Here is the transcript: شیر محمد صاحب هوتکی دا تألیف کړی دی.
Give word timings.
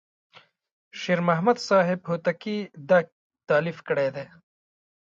شیر 0.99 1.19
محمد 1.27 1.57
صاحب 1.67 1.99
هوتکی 2.09 2.57
دا 2.89 2.99
تألیف 3.49 3.77
کړی 3.87 4.09
دی. 4.15 4.25